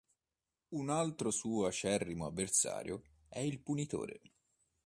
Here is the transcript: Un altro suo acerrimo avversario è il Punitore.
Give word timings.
Un 0.69 0.89
altro 0.89 1.29
suo 1.29 1.67
acerrimo 1.67 2.25
avversario 2.25 3.03
è 3.29 3.37
il 3.37 3.59
Punitore. 3.59 4.19